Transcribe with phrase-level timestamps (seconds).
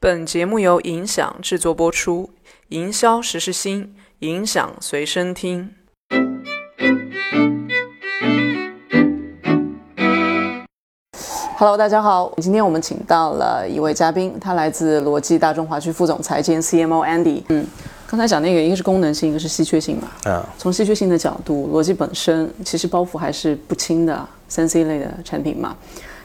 [0.00, 2.30] 本节目由影响制作播出，
[2.68, 5.70] 营销时时新，影响随身听。
[11.56, 17.42] Hello，大家好，今天我们请到了一位嘉宾，他来自罗技大中华区副总裁兼 CMO Andy。
[17.48, 17.66] 嗯，
[18.06, 20.08] 刚才讲那个，一个是功能性，一个是稀缺性嘛。
[20.26, 25.76] 嗯，从稀缺性的角度，罗技本身其实包袱还是不轻的，三 C 类的产品嘛。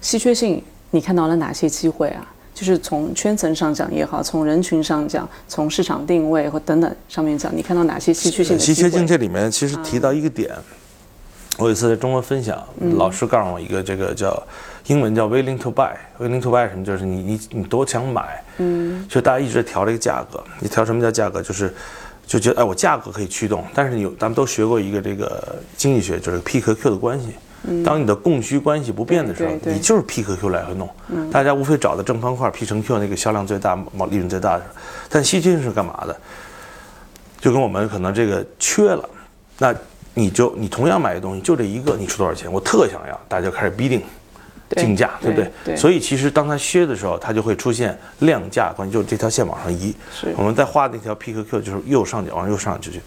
[0.00, 2.26] 稀缺性，你看到了哪些机会啊？
[2.58, 10.52] 就是从圈层上讲也好，从人群上讲，从市场定位或等等上面讲，你看到哪些稀缺性的稀缺性这里面其实提到一个点，
[11.56, 12.60] 我有一次在中国分享，
[12.96, 14.42] 老师告诉我一个这个叫
[14.88, 16.84] 英文叫 willing to buy，willing to buy 什么？
[16.84, 21.40] 就是你你你多想买，嗯，就大家一直在调这个价格，你调什么叫价格？
[21.40, 21.72] 就是
[22.26, 27.28] 就觉得哎，我价格可以驱动，但是你咱们都学过一个这个经济学，就是 P 和 Q 的关系。
[27.84, 30.88] 当你的供需关系不变的时候，你就是 P 和 Q 来回弄，
[31.30, 34.64] 大家无非找的正方块 P 乘 Q 那个销量最大、毛利润最大的。
[35.08, 36.16] 但稀缺是干嘛的？
[37.40, 39.08] 就跟我们可能这个缺了，
[39.58, 39.74] 那
[40.14, 42.50] 你就你同样买的东西就这一个，你出多少钱？
[42.50, 44.02] 我特想要，大家就开始逼定
[44.76, 45.76] 竞价，对不对？
[45.76, 49.94] 所以其实当它削的时候，它就会出现量价关系，就是这条线往上移。
[50.36, 53.00] 我们在画那条 P 和 Q 就是右上角往右上去去。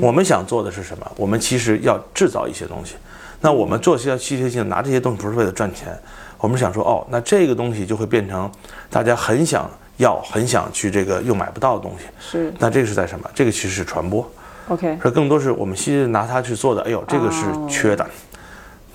[0.00, 1.12] 我们想做的是什么？
[1.16, 2.94] 我们其实要制造一些东西。
[3.40, 5.96] 那我们做些稀缺性，拿这些东西不是为了赚钱，
[6.38, 8.50] 我们想说，哦，那这个东西就会变成
[8.90, 12.06] 大家很想要、很想去这个又买不到的东西。
[12.18, 12.52] 是。
[12.58, 13.30] 那这个是在什么？
[13.34, 14.28] 这个其实是传播。
[14.68, 14.98] OK。
[15.00, 16.82] 说更多是我们稀缺拿它去做的。
[16.82, 18.04] 哎呦，这个是缺的。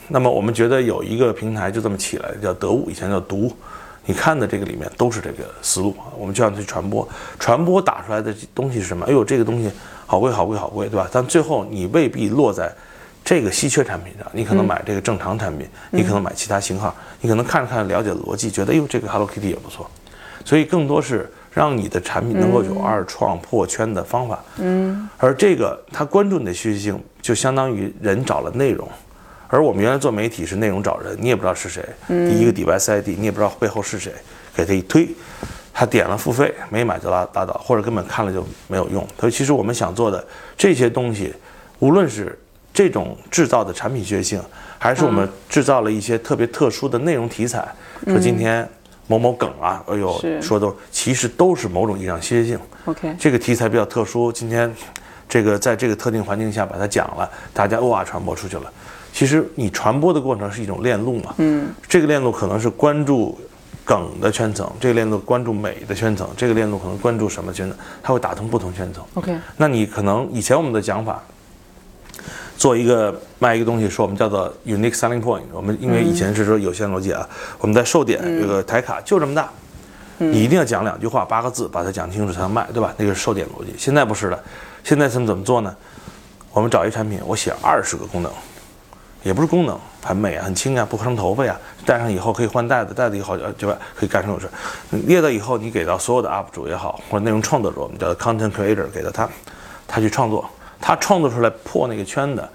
[0.10, 3.50] 那么我们觉得有一个平台就这么起来，叫得物，以前叫读。
[4.06, 6.12] 你看的这个里面都是这个思路啊。
[6.18, 7.08] 我们就要去传播，
[7.40, 9.06] 传播打出来的东西是什么？
[9.06, 9.72] 哎呦，这个东西
[10.06, 11.08] 好贵，好贵，好贵，对吧？
[11.10, 12.70] 但最后你未必落在。
[13.24, 19.90] 这个稀缺产品上，你可能买这个正常产品，你可能买其他型号，你可能看着看着了解逻辑，觉得哎呦这个 Hello Kitty 也不错，
[20.44, 24.44] 所以更多是让你的产品能够有二创破圈的方法。
[24.58, 28.88] 嗯，而这个他关注你的需求性，就相当于人找了内容，
[29.48, 34.12] 而我们原来做媒体是内容找人，你也不知道是谁，第一个 device ID 你也不知道背后是谁，
[34.54, 35.08] 给他一推，
[35.74, 39.08] 他点了付费，没买就拉拉倒，或者根本看了就没有用。
[39.18, 40.26] 所以其实我们想做的
[40.58, 41.34] 这些东西，
[41.80, 42.38] 无论是
[42.74, 44.42] 这种制造的产品学性，
[44.80, 47.68] 还是我们制造了一些特别特殊的内容题材。
[48.08, 48.68] 说今天
[49.08, 52.60] 某某梗啊，哎呦，说都其实都是某种意义上稀缺性。
[52.86, 54.74] OK，这个题材比较特殊，今天
[55.30, 58.64] 这个在这个特定环境下把它讲了，大家哇传播出去了。
[59.14, 61.36] 其实你传播的过程是一种链路嘛。
[61.38, 63.38] 嗯，这个链路可能是关注
[63.86, 69.04] 梗的圈层，这个链路关注美的圈层，这个链路可能关注什么圈层，它会打通不同圈层。
[69.14, 71.24] OK，那你可能以前我们的讲法。
[72.64, 75.42] 做一个卖一个东西，说我们叫做 unique selling point。
[75.52, 77.28] 我们因为以前是说有限逻辑啊，
[77.60, 79.50] 我们在售点这个台卡就这么大，
[80.18, 82.94] 你一定要讲两句话，八个字把它讲清楚才能卖，对吧？
[82.96, 83.76] 那个是售点逻辑。
[83.78, 84.40] 现在不是了，
[84.82, 85.76] 现在怎么怎么做呢？
[86.54, 88.32] 我们找一产品，我写二十个功能，
[89.24, 93.78] 也不是功能，很美啊，很轻啊，不伤头发呀，戴上以后可以换袋子，袋子以后对吧？
[93.94, 94.50] 可以干什么事？
[95.06, 99.28] 列到以后，你给到所有的 UP 主也好，或者内容创作者，我们叫 content creator，给到他，
[99.86, 100.50] 他去创作。
[100.86, 102.50] 他创作出来破那个圈的，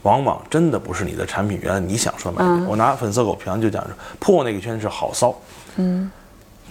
[0.00, 2.64] 往往真的不是你的产品原来你想说卖点。
[2.64, 5.38] 我拿粉色狗皮就讲说，破那个圈是好骚，
[5.76, 6.10] 嗯，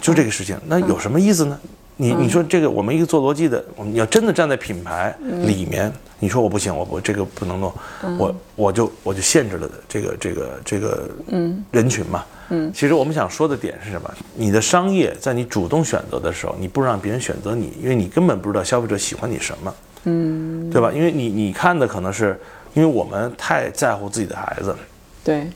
[0.00, 1.56] 就这个事情，那有什么意思呢？
[1.98, 7.72] 你你说这个，我们一个做逻辑的，我们要真的站在品牌里面，你说我不行，我我这个不能弄，
[8.18, 11.64] 我我就我就限制了这个这个这个嗯。
[11.70, 14.12] 人群嘛，嗯，其实我们想说的点是什么？
[14.34, 19.72] 你的商业在你主动选择的时候，你不让别人选择你，因为你根本不知道消费者喜欢你什么。
[20.06, 20.90] 嗯，对吧？
[20.92, 22.40] 因为你你看的可能是，
[22.74, 24.74] 因为我们太在乎自己的孩子，
[25.24, 25.46] 对，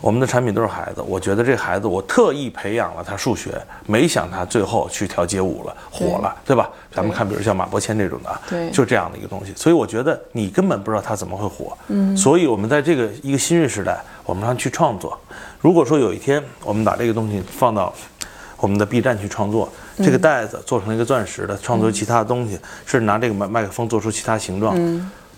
[0.00, 1.02] 我们的产品都是孩子。
[1.06, 3.50] 我觉得这孩子，我特意培养了他数学，
[3.86, 6.70] 没想他最后去跳街舞了，火了，对吧？
[6.90, 9.52] 咱们看，比如像马伯骞这种的，对，就这样的一个东西。
[9.54, 11.76] 所以我觉得你根本不知道他怎么会火。
[11.88, 15.18] 嗯，所以我们在这个一个新锐时代，我们让去创作。
[15.60, 17.92] 如果说有一天我们把这个东西放到
[18.58, 19.72] 我们的 B 站去创作。
[19.98, 24.76] 这个袋子做成一个钻石的，创作其他的东西，是拿这个麦麦克风做出其他形状，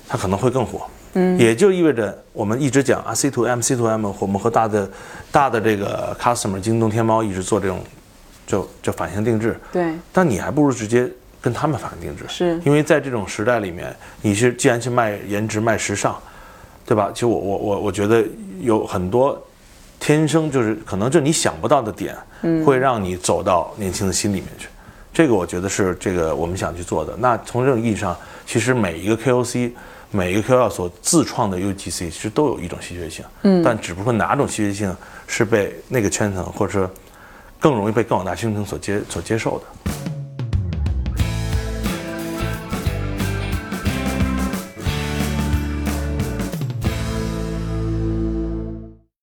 [0.08, 0.82] 它可能会更火。
[1.14, 4.90] 嗯，也就意味着我们一直讲啊，C to M、C to M，我们和大的、
[5.30, 7.80] 大的这个 customer，京东、天猫一直做这种，
[8.46, 9.58] 就就反向定制。
[9.72, 9.94] 对。
[10.12, 11.08] 但你还不如直接
[11.40, 16.16] 跟他们反向定制，是因为在这种时代里面，你是既然去卖颜值、卖时尚，
[16.84, 17.10] 对吧？
[17.14, 18.24] 其实我我我我觉得
[18.60, 19.40] 有很多。
[20.00, 22.16] 天生就是可能就你想不到的点，
[22.64, 24.68] 会让你走到年轻的心里面去。
[25.12, 27.16] 这个我觉得是这个我们想去做的。
[27.16, 28.16] 那从这种意义上，
[28.46, 29.72] 其实每一个 KOC，
[30.12, 33.24] 每一个 KOL 所自创的 UGC，其实都有一种稀缺性。
[33.42, 33.62] 嗯。
[33.62, 34.96] 但只不过哪种稀缺性
[35.26, 36.88] 是被那个圈层或者说
[37.58, 39.92] 更容易被更广大学生所接所接受的。